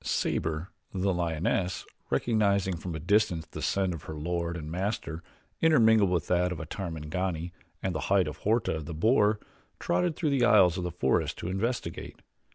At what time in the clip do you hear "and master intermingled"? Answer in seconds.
4.57-6.09